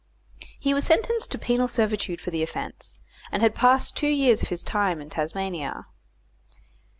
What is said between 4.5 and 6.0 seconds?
time in Tasmania.